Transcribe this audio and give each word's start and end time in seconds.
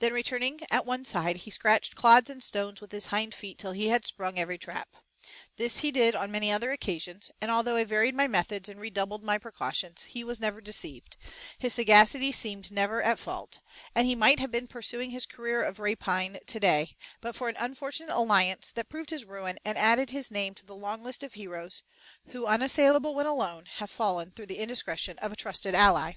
Then 0.00 0.12
returning 0.12 0.60
at 0.70 0.84
one 0.84 1.02
side 1.02 1.36
he 1.38 1.50
scratched 1.50 1.94
clods 1.94 2.28
and 2.28 2.44
stones 2.44 2.82
with 2.82 2.92
his 2.92 3.06
hind 3.06 3.34
feet 3.34 3.56
till 3.58 3.72
he 3.72 3.88
had 3.88 4.04
sprung 4.04 4.38
every 4.38 4.58
trap. 4.58 4.96
This 5.56 5.78
he 5.78 5.90
did 5.90 6.14
on 6.14 6.30
many 6.30 6.52
other 6.52 6.72
occasions, 6.72 7.30
and 7.40 7.50
although 7.50 7.76
I 7.76 7.84
varied 7.84 8.14
my 8.14 8.26
methods 8.28 8.68
and 8.68 8.78
redoubled 8.78 9.24
my 9.24 9.38
precautions, 9.38 10.02
he 10.02 10.24
was 10.24 10.38
never 10.40 10.60
deceived, 10.60 11.16
his 11.58 11.72
sagacity 11.72 12.32
seemed 12.32 12.70
never 12.70 13.02
at 13.02 13.18
fault, 13.18 13.60
and 13.94 14.06
he 14.06 14.14
might 14.14 14.40
have 14.40 14.50
been 14.50 14.66
pursuing 14.68 15.10
his 15.10 15.24
career 15.24 15.62
of 15.62 15.78
rapine 15.78 16.38
to 16.46 16.60
day, 16.60 16.94
but 17.22 17.34
for 17.34 17.48
an 17.48 17.56
unfortunate 17.58 18.14
alliance 18.14 18.72
that 18.72 18.90
proved 18.90 19.08
his 19.08 19.24
ruin 19.24 19.58
and 19.64 19.78
added 19.78 20.10
his 20.10 20.30
name 20.30 20.52
to 20.56 20.66
the 20.66 20.76
long 20.76 21.02
list 21.02 21.22
of 21.22 21.32
heroes 21.32 21.82
who, 22.26 22.44
unassailable 22.44 23.14
when 23.14 23.24
alone, 23.24 23.64
have 23.76 23.88
fallen 23.90 24.30
through 24.30 24.44
the 24.44 24.58
indiscretion 24.58 25.18
of 25.20 25.32
a 25.32 25.34
trusted 25.34 25.74
ally. 25.74 26.12